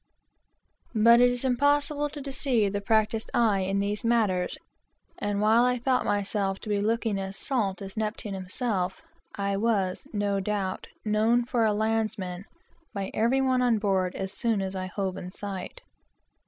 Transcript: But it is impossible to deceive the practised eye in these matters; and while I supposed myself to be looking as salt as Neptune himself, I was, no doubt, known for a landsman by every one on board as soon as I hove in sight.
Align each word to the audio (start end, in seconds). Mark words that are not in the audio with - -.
But 0.95 1.21
it 1.21 1.29
is 1.29 1.45
impossible 1.45 2.09
to 2.09 2.21
deceive 2.21 2.73
the 2.73 2.81
practised 2.81 3.29
eye 3.35 3.59
in 3.59 3.77
these 3.77 4.03
matters; 4.03 4.57
and 5.19 5.39
while 5.41 5.63
I 5.63 5.75
supposed 5.77 6.05
myself 6.07 6.59
to 6.61 6.69
be 6.69 6.81
looking 6.81 7.19
as 7.19 7.37
salt 7.37 7.83
as 7.83 7.95
Neptune 7.95 8.33
himself, 8.33 9.03
I 9.35 9.57
was, 9.57 10.07
no 10.11 10.39
doubt, 10.39 10.87
known 11.05 11.45
for 11.45 11.65
a 11.65 11.71
landsman 11.71 12.45
by 12.95 13.11
every 13.13 13.41
one 13.41 13.61
on 13.61 13.77
board 13.77 14.15
as 14.15 14.33
soon 14.33 14.59
as 14.59 14.73
I 14.75 14.87
hove 14.87 15.17
in 15.17 15.29
sight. 15.29 15.81